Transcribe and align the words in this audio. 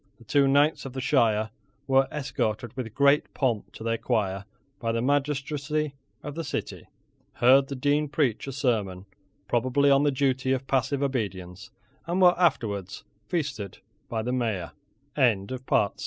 The 0.17 0.23
two 0.23 0.47
knights 0.47 0.83
of 0.83 0.93
the 0.93 0.99
shire 0.99 1.51
were 1.85 2.07
escorted 2.11 2.75
with 2.75 2.95
great 2.95 3.31
pomp 3.35 3.71
to 3.73 3.83
their 3.83 3.99
choir 3.99 4.45
by 4.79 4.91
the 4.91 4.99
magistracy 4.99 5.93
of 6.23 6.33
the 6.33 6.43
city, 6.43 6.87
heard 7.33 7.67
the 7.67 7.75
Dean 7.75 8.07
preach 8.09 8.47
a 8.47 8.51
sermon, 8.51 9.05
probably 9.47 9.91
on 9.91 10.01
the 10.01 10.09
duty 10.09 10.53
of 10.53 10.65
passive 10.65 11.03
obedience, 11.03 11.69
and 12.07 12.19
were 12.19 12.33
afterwards 12.39 13.03
feasted 13.27 13.77
by 14.09 14.23
the 14.23 14.33
Mayor. 14.33 14.71